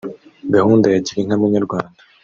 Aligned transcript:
Gahunda 0.55 0.85
ya 0.93 1.03
Girinka 1.05 1.35
Munyarwanda 1.39 1.99